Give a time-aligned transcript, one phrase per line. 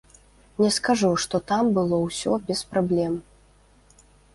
[0.63, 3.13] Не скажу, што там было ўсё без праблем.